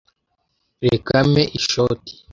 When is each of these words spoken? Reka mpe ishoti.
Reka 0.85 1.15
mpe 1.31 1.43
ishoti. 1.57 2.13